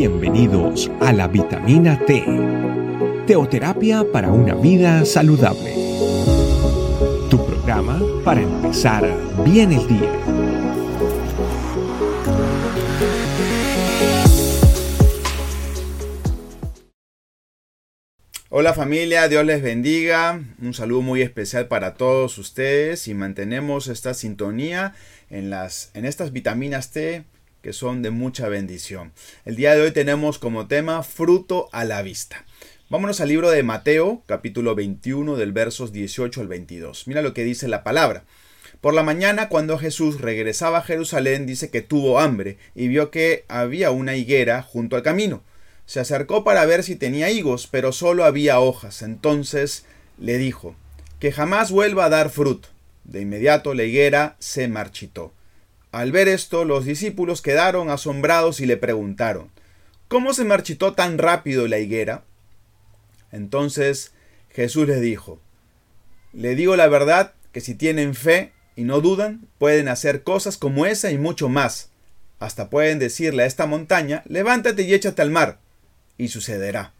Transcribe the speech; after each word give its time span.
Bienvenidos 0.00 0.90
a 1.02 1.12
la 1.12 1.28
vitamina 1.28 2.02
T, 2.06 2.24
teoterapia 3.26 4.02
para 4.10 4.30
una 4.32 4.54
vida 4.54 5.04
saludable. 5.04 5.74
Tu 7.28 7.46
programa 7.46 8.00
para 8.24 8.40
empezar 8.40 9.04
bien 9.44 9.72
el 9.72 9.86
día. 9.86 10.10
Hola 18.48 18.72
familia, 18.72 19.28
Dios 19.28 19.44
les 19.44 19.60
bendiga. 19.60 20.40
Un 20.62 20.72
saludo 20.72 21.02
muy 21.02 21.20
especial 21.20 21.68
para 21.68 21.92
todos 21.92 22.38
ustedes 22.38 23.06
y 23.06 23.12
mantenemos 23.12 23.88
esta 23.88 24.14
sintonía 24.14 24.94
en, 25.28 25.50
las, 25.50 25.90
en 25.92 26.06
estas 26.06 26.32
vitaminas 26.32 26.90
T 26.90 27.22
que 27.62 27.72
son 27.72 28.02
de 28.02 28.10
mucha 28.10 28.48
bendición. 28.48 29.12
El 29.44 29.56
día 29.56 29.74
de 29.74 29.82
hoy 29.82 29.92
tenemos 29.92 30.38
como 30.38 30.66
tema 30.66 31.02
fruto 31.02 31.68
a 31.72 31.84
la 31.84 32.02
vista. 32.02 32.44
Vámonos 32.88 33.20
al 33.20 33.28
libro 33.28 33.50
de 33.50 33.62
Mateo, 33.62 34.22
capítulo 34.26 34.74
21, 34.74 35.36
del 35.36 35.52
versos 35.52 35.92
18 35.92 36.40
al 36.40 36.48
22. 36.48 37.06
Mira 37.06 37.22
lo 37.22 37.34
que 37.34 37.44
dice 37.44 37.68
la 37.68 37.84
palabra. 37.84 38.24
Por 38.80 38.94
la 38.94 39.02
mañana, 39.02 39.48
cuando 39.48 39.78
Jesús 39.78 40.20
regresaba 40.20 40.78
a 40.78 40.82
Jerusalén, 40.82 41.46
dice 41.46 41.70
que 41.70 41.82
tuvo 41.82 42.18
hambre 42.18 42.56
y 42.74 42.88
vio 42.88 43.10
que 43.10 43.44
había 43.48 43.90
una 43.90 44.16
higuera 44.16 44.62
junto 44.62 44.96
al 44.96 45.02
camino. 45.02 45.42
Se 45.86 46.00
acercó 46.00 46.44
para 46.44 46.64
ver 46.64 46.82
si 46.82 46.96
tenía 46.96 47.30
higos, 47.30 47.66
pero 47.66 47.92
solo 47.92 48.24
había 48.24 48.58
hojas. 48.58 49.02
Entonces 49.02 49.84
le 50.18 50.38
dijo, 50.38 50.74
que 51.20 51.30
jamás 51.30 51.70
vuelva 51.70 52.06
a 52.06 52.08
dar 52.08 52.30
fruto. 52.30 52.68
De 53.04 53.20
inmediato 53.20 53.74
la 53.74 53.84
higuera 53.84 54.36
se 54.38 54.66
marchitó. 54.66 55.32
Al 55.92 56.12
ver 56.12 56.28
esto, 56.28 56.64
los 56.64 56.84
discípulos 56.84 57.42
quedaron 57.42 57.90
asombrados 57.90 58.60
y 58.60 58.66
le 58.66 58.76
preguntaron, 58.76 59.50
¿Cómo 60.08 60.34
se 60.34 60.44
marchitó 60.44 60.94
tan 60.94 61.18
rápido 61.18 61.68
la 61.68 61.78
higuera? 61.78 62.24
Entonces 63.30 64.12
Jesús 64.50 64.88
les 64.88 65.00
dijo, 65.00 65.40
Le 66.32 66.56
digo 66.56 66.74
la 66.74 66.88
verdad 66.88 67.34
que 67.52 67.60
si 67.60 67.74
tienen 67.74 68.14
fe 68.14 68.52
y 68.74 68.82
no 68.82 69.00
dudan, 69.00 69.46
pueden 69.58 69.86
hacer 69.86 70.22
cosas 70.24 70.56
como 70.56 70.86
esa 70.86 71.12
y 71.12 71.18
mucho 71.18 71.48
más. 71.48 71.90
Hasta 72.40 72.70
pueden 72.70 72.98
decirle 72.98 73.44
a 73.44 73.46
esta 73.46 73.66
montaña, 73.66 74.24
levántate 74.26 74.82
y 74.82 74.94
échate 74.94 75.22
al 75.22 75.30
mar, 75.30 75.58
y 76.16 76.28
sucederá. 76.28 76.92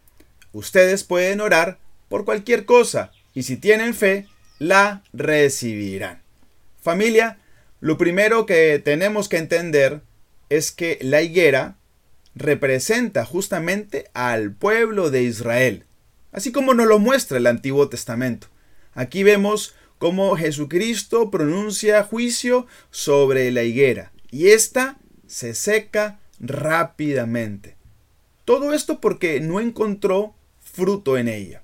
Ustedes 0.53 1.03
pueden 1.03 1.41
orar 1.41 1.79
por 2.07 2.23
cualquier 2.23 2.65
cosa, 2.65 3.11
y 3.33 3.43
si 3.43 3.57
tienen 3.57 3.93
fe, 3.93 4.27
la 4.59 5.03
recibirán. 5.11 6.21
Familia, 6.81 7.39
lo 7.81 7.97
primero 7.97 8.45
que 8.45 8.79
tenemos 8.79 9.27
que 9.27 9.37
entender 9.37 10.01
es 10.49 10.71
que 10.71 10.99
la 11.01 11.23
higuera 11.23 11.77
representa 12.35 13.25
justamente 13.25 14.09
al 14.13 14.53
pueblo 14.53 15.09
de 15.09 15.23
Israel, 15.23 15.85
así 16.31 16.51
como 16.51 16.75
nos 16.75 16.87
lo 16.87 16.99
muestra 16.99 17.39
el 17.39 17.47
Antiguo 17.47 17.89
Testamento. 17.89 18.47
Aquí 18.93 19.23
vemos 19.23 19.73
cómo 19.97 20.37
Jesucristo 20.37 21.31
pronuncia 21.31 22.03
juicio 22.03 22.67
sobre 22.91 23.49
la 23.51 23.63
higuera 23.63 24.11
y 24.29 24.49
ésta 24.49 24.97
se 25.25 25.55
seca 25.55 26.19
rápidamente. 26.39 27.77
Todo 28.45 28.73
esto 28.73 29.01
porque 29.01 29.39
no 29.39 29.59
encontró 29.59 30.35
fruto 30.59 31.17
en 31.17 31.27
ella. 31.27 31.63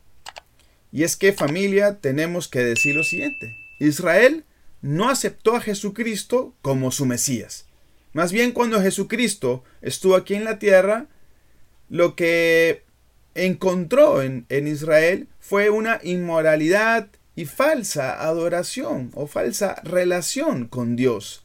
Y 0.92 1.04
es 1.04 1.16
que 1.16 1.32
familia 1.32 2.00
tenemos 2.00 2.48
que 2.48 2.60
decir 2.64 2.96
lo 2.96 3.04
siguiente. 3.04 3.56
Israel 3.80 4.46
no 4.82 5.10
aceptó 5.10 5.56
a 5.56 5.62
Jesucristo 5.62 6.54
como 6.62 6.92
su 6.92 7.06
Mesías. 7.06 7.66
Más 8.14 8.32
bien 8.32 8.52
cuando 8.52 8.82
Jesucristo 8.82 9.64
estuvo 9.82 10.16
aquí 10.16 10.36
en 10.36 10.44
la 10.44 10.60
tierra, 10.60 11.08
lo 11.90 12.16
que 12.16 12.84
encontró 13.36 14.22
en, 14.22 14.46
Israel 14.50 15.28
fue 15.40 15.70
una 15.70 16.00
inmoralidad 16.04 17.08
y 17.36 17.46
falsa 17.46 18.24
adoración 18.28 19.12
o 19.14 19.28
falsa 19.28 19.76
relación 19.84 20.68
con 20.68 20.96
Dios. 20.96 21.44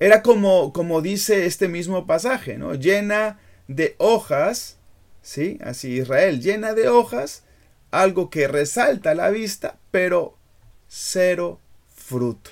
Era 0.00 0.22
como, 0.22 0.72
como 0.72 1.00
dice 1.00 1.46
este 1.46 1.68
mismo 1.68 2.06
pasaje, 2.06 2.58
¿no? 2.58 2.74
Llena 2.74 3.38
de 3.68 3.94
hojas, 3.98 4.78
¿sí? 5.22 5.58
Así 5.62 5.98
Israel, 5.98 6.40
llena 6.40 6.74
de 6.74 6.88
hojas, 6.88 7.44
algo 7.92 8.28
que 8.28 8.48
resalta 8.48 9.12
a 9.12 9.14
la 9.14 9.30
vista, 9.30 9.78
pero 9.92 10.36
cero 10.88 11.60
fruto. 12.04 12.50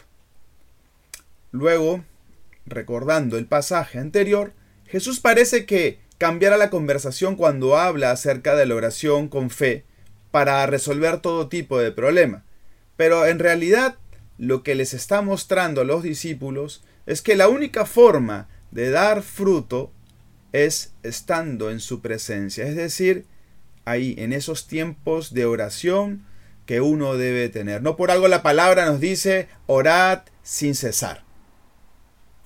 Luego, 1.50 2.04
recordando 2.64 3.36
el 3.36 3.46
pasaje 3.46 3.98
anterior, 3.98 4.54
Jesús 4.86 5.20
parece 5.20 5.66
que 5.66 6.00
cambiará 6.16 6.56
la 6.56 6.70
conversación 6.70 7.36
cuando 7.36 7.76
habla 7.76 8.10
acerca 8.10 8.54
de 8.54 8.64
la 8.64 8.74
oración 8.74 9.28
con 9.28 9.50
fe 9.50 9.84
para 10.30 10.64
resolver 10.66 11.20
todo 11.20 11.48
tipo 11.48 11.78
de 11.78 11.92
problema. 11.92 12.44
Pero 12.96 13.26
en 13.26 13.38
realidad 13.38 13.98
lo 14.38 14.62
que 14.62 14.74
les 14.74 14.94
está 14.94 15.20
mostrando 15.20 15.82
a 15.82 15.84
los 15.84 16.02
discípulos 16.02 16.82
es 17.04 17.20
que 17.20 17.36
la 17.36 17.48
única 17.48 17.84
forma 17.84 18.48
de 18.70 18.90
dar 18.90 19.22
fruto 19.22 19.92
es 20.52 20.94
estando 21.02 21.70
en 21.70 21.80
su 21.80 22.00
presencia, 22.00 22.66
es 22.66 22.76
decir, 22.76 23.26
ahí 23.84 24.14
en 24.18 24.32
esos 24.32 24.66
tiempos 24.66 25.34
de 25.34 25.44
oración, 25.44 26.24
que 26.66 26.80
uno 26.80 27.16
debe 27.16 27.48
tener. 27.48 27.82
No 27.82 27.96
por 27.96 28.10
algo 28.10 28.28
la 28.28 28.42
palabra 28.42 28.86
nos 28.86 29.00
dice 29.00 29.48
orad 29.66 30.22
sin 30.42 30.74
cesar. 30.74 31.24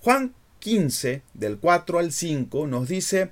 Juan 0.00 0.34
15, 0.60 1.22
del 1.34 1.58
4 1.58 1.98
al 1.98 2.12
5, 2.12 2.66
nos 2.66 2.88
dice 2.88 3.30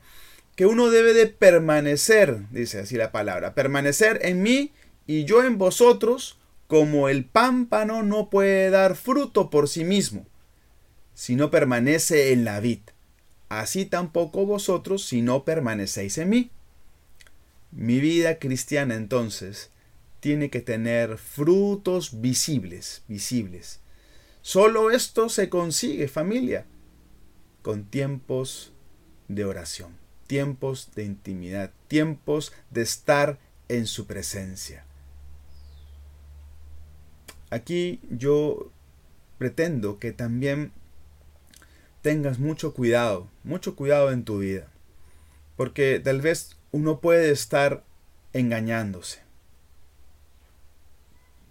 que 0.57 0.67
uno 0.67 0.91
debe 0.91 1.15
de 1.15 1.27
permanecer, 1.27 2.49
dice 2.51 2.81
así 2.81 2.97
la 2.97 3.13
palabra, 3.13 3.55
permanecer 3.55 4.21
en 4.23 4.43
mí 4.43 4.73
y 5.07 5.25
yo 5.25 5.43
en 5.43 5.59
vosotros, 5.59 6.39
como 6.67 7.09
el 7.09 7.25
pámpano 7.25 8.03
no 8.03 8.31
puede 8.31 8.71
dar 8.71 8.97
fruto 8.97 9.51
por 9.51 9.69
sí 9.69 9.85
mismo, 9.85 10.27
si 11.15 11.37
no 11.37 11.51
permanece 11.51 12.33
en 12.33 12.45
la 12.45 12.61
vid. 12.61 12.81
Así 13.49 13.85
tampoco 13.85 14.47
vosotros 14.47 15.05
si 15.05 15.23
no 15.23 15.45
permanecéis 15.45 16.19
en 16.19 16.29
mí. 16.29 16.51
Mi 17.71 18.01
vida 18.01 18.39
cristiana 18.39 18.95
entonces 18.95 19.71
tiene 20.25 20.49
que 20.49 20.63
tener 20.63 21.19
frutos 21.19 22.23
visibles, 22.23 23.03
visibles. 23.09 23.81
Solo 24.41 24.91
esto 24.91 25.29
se 25.29 25.51
consigue, 25.51 26.09
familia, 26.09 26.65
con 27.61 27.85
tiempos 27.85 28.73
de 29.29 29.45
oración, 29.45 29.99
tiempos 30.27 30.93
de 30.95 31.05
intimidad, 31.05 31.73
tiempos 31.89 32.55
de 32.71 32.81
estar 32.81 33.39
en 33.69 33.87
su 33.87 34.07
presencia. 34.07 34.87
Aquí 37.51 38.01
yo 38.09 38.73
pretendo 39.37 39.99
que 39.99 40.13
también 40.13 40.73
tengas 42.01 42.39
mucho 42.39 42.73
cuidado, 42.73 43.29
mucho 43.43 43.77
cuidado 43.77 44.11
en 44.11 44.25
tu 44.25 44.39
vida, 44.39 44.69
porque 45.55 46.01
tal 46.03 46.23
vez 46.23 46.57
uno 46.73 47.01
puede 47.01 47.31
estar 47.31 47.85
engañándose 48.33 49.24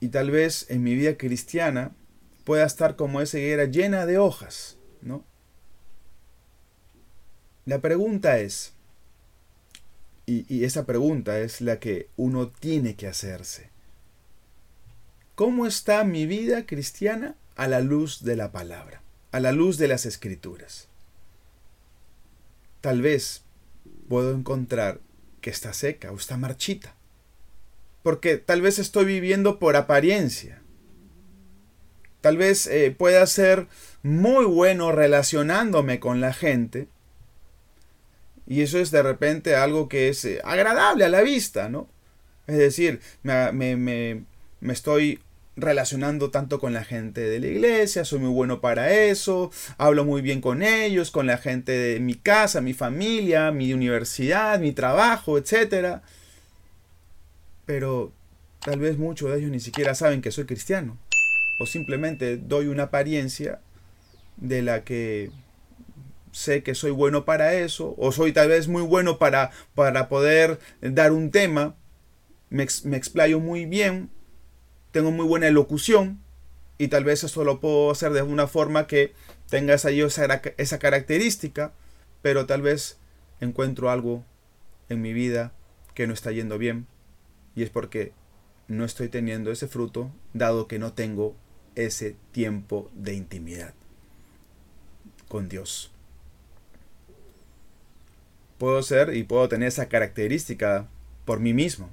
y 0.03 0.09
tal 0.09 0.31
vez 0.31 0.65
en 0.69 0.83
mi 0.83 0.95
vida 0.95 1.15
cristiana 1.15 1.95
pueda 2.43 2.65
estar 2.65 2.97
como 2.97 3.21
esa 3.21 3.39
higuera 3.39 3.63
llena 3.63 4.05
de 4.05 4.17
hojas, 4.17 4.75
¿no? 5.01 5.23
La 7.63 7.79
pregunta 7.79 8.37
es, 8.39 8.73
y, 10.25 10.45
y 10.53 10.65
esa 10.65 10.85
pregunta 10.85 11.39
es 11.39 11.61
la 11.61 11.79
que 11.79 12.09
uno 12.17 12.49
tiene 12.49 12.97
que 12.97 13.07
hacerse, 13.07 13.69
¿cómo 15.35 15.67
está 15.67 16.03
mi 16.03 16.25
vida 16.25 16.65
cristiana 16.65 17.37
a 17.55 17.69
la 17.69 17.79
luz 17.79 18.25
de 18.25 18.35
la 18.35 18.51
palabra, 18.51 19.01
a 19.31 19.39
la 19.39 19.53
luz 19.53 19.77
de 19.77 19.87
las 19.87 20.05
escrituras? 20.05 20.89
Tal 22.81 23.01
vez 23.01 23.45
puedo 24.09 24.35
encontrar 24.35 24.99
que 25.39 25.49
está 25.49 25.71
seca 25.71 26.11
o 26.11 26.17
está 26.17 26.35
marchita 26.35 26.93
porque 28.03 28.37
tal 28.37 28.61
vez 28.61 28.77
estoy 28.79 29.05
viviendo 29.05 29.57
por 29.57 29.77
apariencia. 29.77 30.61
Tal 32.21 32.37
vez 32.37 32.67
eh, 32.67 32.93
pueda 32.95 33.25
ser 33.25 33.67
muy 34.03 34.45
bueno 34.45 34.91
relacionándome 34.91 35.99
con 35.99 36.21
la 36.21 36.33
gente. 36.33 36.87
Y 38.45 38.61
eso 38.61 38.77
es 38.77 38.91
de 38.91 39.01
repente 39.01 39.55
algo 39.55 39.87
que 39.87 40.09
es 40.09 40.23
eh, 40.25 40.41
agradable 40.43 41.05
a 41.05 41.09
la 41.09 41.21
vista, 41.21 41.69
¿no? 41.69 41.89
Es 42.45 42.57
decir, 42.57 42.99
me, 43.23 43.51
me, 43.53 44.25
me, 44.59 44.73
estoy 44.73 45.21
relacionando 45.55 46.29
tanto 46.29 46.59
con 46.59 46.73
la 46.73 46.83
gente 46.83 47.21
de 47.21 47.39
la 47.39 47.47
iglesia, 47.47 48.03
soy 48.03 48.19
muy 48.19 48.31
bueno 48.31 48.59
para 48.59 48.93
eso, 48.93 49.49
hablo 49.77 50.03
muy 50.03 50.21
bien 50.21 50.41
con 50.41 50.61
ellos, 50.61 51.09
con 51.09 51.25
la 51.25 51.37
gente 51.37 51.71
de 51.71 51.99
mi 52.01 52.15
casa, 52.15 52.59
mi 52.59 52.73
familia, 52.73 53.51
mi 53.51 53.71
universidad, 53.71 54.59
mi 54.59 54.73
trabajo, 54.73 55.37
etcétera 55.37 56.03
pero 57.65 58.11
tal 58.59 58.79
vez 58.79 58.97
muchos 58.97 59.31
de 59.31 59.39
ellos 59.39 59.51
ni 59.51 59.59
siquiera 59.59 59.95
saben 59.95 60.21
que 60.21 60.31
soy 60.31 60.45
cristiano. 60.45 60.97
O 61.59 61.65
simplemente 61.65 62.37
doy 62.37 62.67
una 62.67 62.83
apariencia 62.83 63.59
de 64.37 64.61
la 64.61 64.83
que 64.83 65.31
sé 66.31 66.63
que 66.63 66.75
soy 66.75 66.91
bueno 66.91 67.25
para 67.25 67.53
eso, 67.53 67.93
o 67.97 68.11
soy 68.11 68.33
tal 68.33 68.49
vez 68.49 68.67
muy 68.67 68.81
bueno 68.81 69.19
para, 69.19 69.51
para 69.75 70.09
poder 70.09 70.59
dar 70.81 71.11
un 71.11 71.31
tema, 71.31 71.75
me, 72.49 72.63
explayo 72.63 73.39
muy 73.39 73.65
bien, 73.65 74.09
tengo 74.91 75.11
muy 75.11 75.25
buena 75.25 75.47
elocución, 75.47 76.19
y 76.79 76.87
tal 76.87 77.03
vez 77.03 77.23
eso 77.23 77.43
lo 77.43 77.59
puedo 77.59 77.91
hacer 77.91 78.11
de 78.13 78.23
una 78.23 78.47
forma 78.47 78.87
que 78.87 79.13
tenga 79.47 79.75
esa, 79.75 79.91
esa 79.91 80.79
característica, 80.79 81.71
pero 82.23 82.47
tal 82.47 82.63
vez 82.63 82.97
encuentro 83.39 83.91
algo 83.91 84.25
en 84.89 85.01
mi 85.01 85.13
vida 85.13 85.53
que 85.93 86.07
no 86.07 86.13
está 86.13 86.31
yendo 86.31 86.57
bien, 86.57 86.87
y 87.55 87.63
es 87.63 87.69
porque 87.69 88.13
no 88.67 88.85
estoy 88.85 89.09
teniendo 89.09 89.51
ese 89.51 89.67
fruto, 89.67 90.11
dado 90.33 90.67
que 90.67 90.79
no 90.79 90.93
tengo 90.93 91.35
ese 91.75 92.15
tiempo 92.31 92.89
de 92.93 93.13
intimidad 93.13 93.73
con 95.27 95.49
Dios. 95.49 95.91
Puedo 98.57 98.81
ser 98.83 99.15
y 99.15 99.23
puedo 99.23 99.49
tener 99.49 99.67
esa 99.67 99.89
característica 99.89 100.87
por 101.25 101.39
mí 101.39 101.53
mismo, 101.53 101.89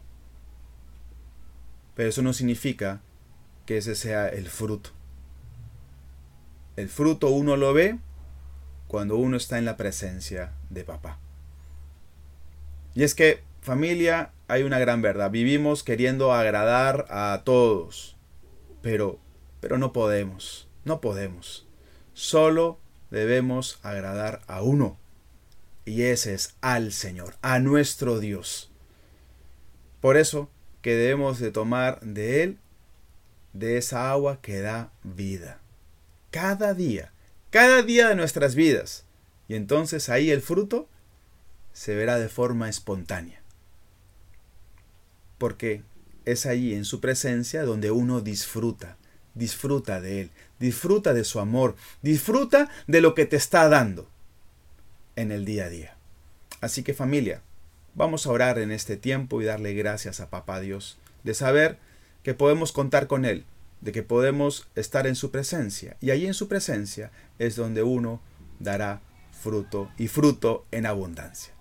pero 1.95 2.09
eso 2.09 2.23
no 2.23 2.33
significa 2.33 3.01
que 3.67 3.79
ese 3.79 3.95
sea 3.95 4.29
el 4.29 4.49
fruto. 4.49 4.91
El 6.77 6.89
fruto 6.89 7.31
uno 7.31 7.57
lo 7.57 7.73
ve 7.75 7.99
cuando 8.89 9.17
uno 9.17 9.37
está 9.37 9.59
en 9.59 9.65
la 9.65 9.77
presencia 9.77 10.53
de 10.69 10.85
papá. 10.85 11.19
Y 12.95 13.03
es 13.03 13.15
que, 13.15 13.43
familia, 13.61 14.33
hay 14.51 14.63
una 14.63 14.79
gran 14.79 15.03
verdad. 15.03 15.31
Vivimos 15.31 15.83
queriendo 15.83 16.33
agradar 16.33 17.07
a 17.09 17.43
todos, 17.45 18.17
pero 18.83 19.21
pero 19.61 19.79
no 19.79 19.93
podemos, 19.93 20.69
no 20.85 21.01
podemos. 21.01 21.67
Solo 22.15 22.81
debemos 23.11 23.79
agradar 23.83 24.41
a 24.47 24.63
uno. 24.63 24.99
Y 25.85 26.03
ese 26.03 26.35
es 26.35 26.55
al 26.61 26.93
Señor, 26.93 27.37
a 27.43 27.59
nuestro 27.59 28.19
Dios. 28.19 28.71
Por 30.01 30.17
eso 30.17 30.51
que 30.83 30.95
debemos 30.95 31.39
de 31.39 31.51
tomar 31.51 32.01
de 32.01 32.43
Él, 32.43 32.59
de 33.53 33.77
esa 33.77 34.11
agua 34.11 34.41
que 34.41 34.61
da 34.61 34.93
vida. 35.03 35.61
Cada 36.31 36.75
día, 36.75 37.13
cada 37.51 37.83
día 37.83 38.09
de 38.09 38.15
nuestras 38.15 38.55
vidas. 38.55 39.05
Y 39.49 39.57
entonces 39.57 40.09
ahí 40.09 40.31
el 40.31 40.41
fruto 40.41 40.89
se 41.73 41.95
verá 41.95 42.19
de 42.19 42.29
forma 42.29 42.69
espontánea. 42.69 43.40
Porque 45.41 45.83
es 46.27 46.45
allí 46.45 46.75
en 46.75 46.85
su 46.85 47.01
presencia 47.01 47.65
donde 47.65 47.91
uno 47.91 48.21
disfruta, 48.21 48.99
disfruta 49.35 50.03
de 50.03 50.21
Él, 50.21 50.31
disfruta 50.59 51.15
de 51.15 51.25
su 51.25 51.41
amor, 51.41 51.77
disfruta 52.03 52.69
de 52.87 53.01
lo 53.01 53.15
que 53.15 53.25
te 53.25 53.37
está 53.37 53.71
dando 53.71 54.07
en 55.17 55.33
el 55.33 55.47
día 55.47 55.65
a 55.65 55.69
día. 55.71 55.97
Así 56.61 56.83
que 56.83 56.93
familia, 56.93 57.41
vamos 57.95 58.27
a 58.27 58.33
orar 58.33 58.59
en 58.59 58.71
este 58.71 58.99
tiempo 58.99 59.41
y 59.41 59.47
darle 59.47 59.73
gracias 59.73 60.21
a 60.21 60.29
Papá 60.29 60.61
Dios 60.61 60.99
de 61.25 61.33
saber 61.33 61.79
que 62.23 62.35
podemos 62.35 62.73
contar 62.73 63.07
con 63.07 63.25
Él, 63.25 63.47
de 63.81 63.93
que 63.93 64.03
podemos 64.03 64.69
estar 64.75 65.07
en 65.07 65.17
su 65.17 65.31
presencia. 65.31 65.97
Y 66.03 66.11
allí 66.11 66.27
en 66.27 66.35
su 66.35 66.49
presencia 66.49 67.13
es 67.39 67.57
donde 67.57 67.83
uno 67.83 68.21
dará 68.59 69.01
fruto 69.33 69.91
y 69.97 70.09
fruto 70.09 70.67
en 70.71 70.85
abundancia. 70.85 71.55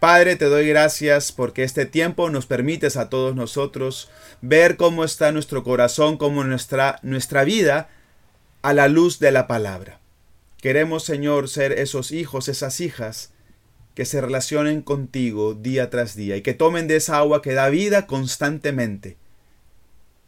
Padre, 0.00 0.36
te 0.36 0.44
doy 0.44 0.68
gracias 0.68 1.32
porque 1.32 1.64
este 1.64 1.84
tiempo 1.84 2.30
nos 2.30 2.46
permites 2.46 2.96
a 2.96 3.08
todos 3.08 3.34
nosotros 3.34 4.08
ver 4.40 4.76
cómo 4.76 5.02
está 5.02 5.32
nuestro 5.32 5.64
corazón, 5.64 6.18
cómo 6.18 6.44
nuestra, 6.44 7.00
nuestra 7.02 7.42
vida 7.42 7.88
a 8.62 8.74
la 8.74 8.86
luz 8.86 9.18
de 9.18 9.32
la 9.32 9.48
palabra. 9.48 9.98
Queremos, 10.62 11.02
Señor, 11.02 11.48
ser 11.48 11.72
esos 11.72 12.12
hijos, 12.12 12.46
esas 12.48 12.80
hijas 12.80 13.32
que 13.96 14.04
se 14.04 14.20
relacionen 14.20 14.82
contigo 14.82 15.54
día 15.54 15.90
tras 15.90 16.14
día 16.14 16.36
y 16.36 16.42
que 16.42 16.54
tomen 16.54 16.86
de 16.86 16.94
esa 16.94 17.18
agua 17.18 17.42
que 17.42 17.54
da 17.54 17.68
vida 17.68 18.06
constantemente. 18.06 19.16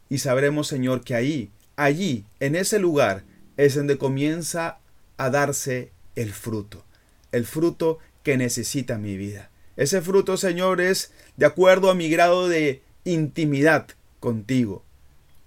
Y 0.09 0.17
sabremos, 0.17 0.67
Señor, 0.67 1.05
que 1.05 1.15
ahí, 1.15 1.49
allí, 1.77 2.25
en 2.41 2.57
ese 2.57 2.77
lugar, 2.77 3.23
es 3.55 3.75
donde 3.75 3.97
comienza 3.97 4.79
a 5.15 5.29
darse 5.29 5.93
el 6.17 6.33
fruto, 6.33 6.83
el 7.31 7.45
fruto 7.45 7.99
que 8.21 8.35
necesita 8.35 8.97
mi 8.97 9.15
vida. 9.15 9.49
Ese 9.81 9.99
fruto, 10.03 10.37
Señor, 10.37 10.79
es 10.79 11.11
de 11.37 11.47
acuerdo 11.47 11.89
a 11.89 11.95
mi 11.95 12.07
grado 12.07 12.47
de 12.47 12.83
intimidad 13.03 13.87
contigo. 14.19 14.85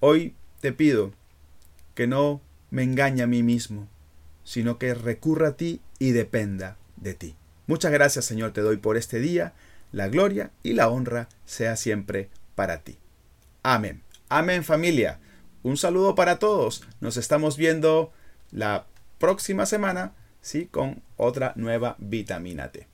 Hoy 0.00 0.34
te 0.60 0.72
pido 0.72 1.12
que 1.94 2.08
no 2.08 2.40
me 2.72 2.82
engañe 2.82 3.22
a 3.22 3.28
mí 3.28 3.44
mismo, 3.44 3.86
sino 4.42 4.76
que 4.76 4.92
recurra 4.92 5.50
a 5.50 5.56
ti 5.56 5.82
y 6.00 6.10
dependa 6.10 6.78
de 6.96 7.14
ti. 7.14 7.36
Muchas 7.69 7.92
gracias, 7.92 8.25
Señor, 8.25 8.50
te 8.50 8.60
doy 8.60 8.78
por 8.78 8.96
este 8.96 9.20
día. 9.20 9.52
La 9.92 10.08
gloria 10.08 10.50
y 10.64 10.72
la 10.72 10.88
honra 10.88 11.28
sea 11.44 11.76
siempre 11.76 12.28
para 12.56 12.78
ti. 12.78 12.98
Amén. 13.62 14.02
Amén, 14.28 14.64
familia. 14.64 15.20
Un 15.62 15.76
saludo 15.76 16.16
para 16.16 16.40
todos. 16.40 16.82
Nos 17.00 17.16
estamos 17.19 17.56
viendo 17.56 18.10
la 18.50 18.88
próxima 19.20 19.64
semana, 19.64 20.12
sí, 20.40 20.66
con 20.66 21.04
otra 21.16 21.52
nueva 21.54 21.94
vitamina 22.00 22.72
T. 22.72 22.94